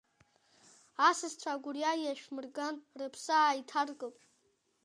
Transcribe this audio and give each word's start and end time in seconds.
Асасцәа 1.09 1.51
агәырҩа 1.53 1.91
иашәмырган, 2.03 2.75
рыԥсы 2.99 3.33
ааиҭаркып. 3.37 4.15